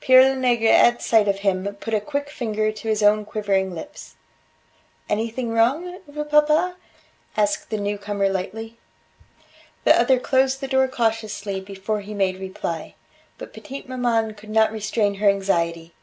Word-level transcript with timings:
Pere 0.00 0.24
Lenegre 0.34 0.72
at 0.72 1.00
sight 1.02 1.28
of 1.28 1.38
him, 1.38 1.72
put 1.78 1.94
a 1.94 2.00
quick 2.00 2.30
finger 2.30 2.72
to 2.72 2.88
his 2.88 3.00
own 3.00 3.24
quivering 3.24 3.72
lips. 3.72 4.16
"Anything 5.08 5.50
wrong, 5.50 6.00
vieux 6.08 6.24
papa?" 6.24 6.74
asked 7.36 7.70
the 7.70 7.78
newcomer 7.78 8.28
lightly. 8.28 8.76
The 9.84 9.96
other 9.96 10.18
closed 10.18 10.60
the 10.60 10.66
door 10.66 10.88
cautiously 10.88 11.60
before 11.60 12.00
he 12.00 12.12
made 12.12 12.40
reply. 12.40 12.96
But 13.38 13.52
petite 13.54 13.88
maman 13.88 14.34
could 14.34 14.50
not 14.50 14.72
restrain 14.72 15.14
her 15.14 15.28
anxiety. 15.28 15.94